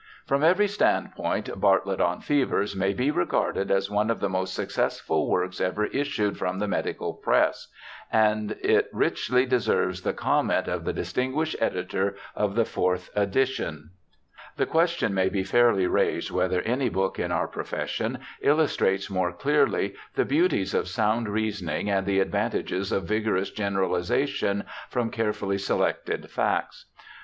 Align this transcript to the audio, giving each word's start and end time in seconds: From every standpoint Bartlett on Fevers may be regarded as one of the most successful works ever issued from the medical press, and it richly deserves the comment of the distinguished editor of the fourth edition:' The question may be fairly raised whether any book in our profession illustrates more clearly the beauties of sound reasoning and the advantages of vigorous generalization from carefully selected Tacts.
From 0.25 0.43
every 0.43 0.67
standpoint 0.67 1.47
Bartlett 1.61 2.01
on 2.01 2.21
Fevers 2.21 2.75
may 2.75 2.91
be 2.91 3.11
regarded 3.11 3.69
as 3.69 3.91
one 3.91 4.09
of 4.09 4.19
the 4.19 4.29
most 4.29 4.55
successful 4.55 5.29
works 5.29 5.61
ever 5.61 5.85
issued 5.85 6.39
from 6.39 6.57
the 6.57 6.67
medical 6.67 7.13
press, 7.13 7.67
and 8.11 8.53
it 8.63 8.89
richly 8.91 9.45
deserves 9.45 10.01
the 10.01 10.11
comment 10.13 10.67
of 10.67 10.85
the 10.85 10.91
distinguished 10.91 11.55
editor 11.59 12.15
of 12.35 12.55
the 12.55 12.65
fourth 12.65 13.11
edition:' 13.15 13.91
The 14.57 14.65
question 14.65 15.13
may 15.13 15.29
be 15.29 15.43
fairly 15.43 15.85
raised 15.85 16.31
whether 16.31 16.61
any 16.63 16.89
book 16.89 17.19
in 17.19 17.31
our 17.31 17.47
profession 17.47 18.17
illustrates 18.41 19.07
more 19.07 19.31
clearly 19.31 19.93
the 20.15 20.25
beauties 20.25 20.73
of 20.73 20.87
sound 20.87 21.29
reasoning 21.29 21.91
and 21.91 22.07
the 22.07 22.21
advantages 22.21 22.91
of 22.91 23.03
vigorous 23.03 23.51
generalization 23.51 24.63
from 24.89 25.11
carefully 25.11 25.59
selected 25.59 26.27
Tacts. 26.33 26.85